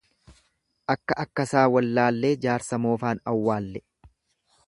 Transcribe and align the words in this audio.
Akka 0.93 1.17
akkasaa 1.23 1.65
wallaallee 1.75 2.33
jaarsa 2.47 2.81
mofaan 2.87 3.23
awwaalle. 3.35 3.87